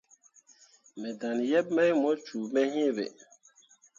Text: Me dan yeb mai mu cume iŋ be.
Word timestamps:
Me 0.99 1.09
dan 1.19 1.37
yeb 1.49 1.67
mai 1.75 1.91
mu 2.01 2.11
cume 2.25 2.61
iŋ 2.83 2.89
be. 2.95 3.05